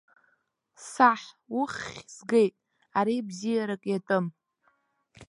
Саҳ, 0.91 1.21
уххь 1.59 1.85
згеит, 2.15 2.55
ари 2.97 3.25
бзиарак 3.27 3.83
иатәым! 3.87 4.25